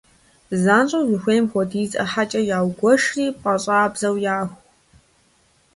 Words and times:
Занщӏэу 0.63 1.07
зыхуейм 1.09 1.45
хуэдиз 1.51 1.91
ӏыхьэкӏэ 1.97 2.41
ягуэшри 2.57 3.25
пӏащӏабзэу 3.41 4.15
яху. 4.35 4.57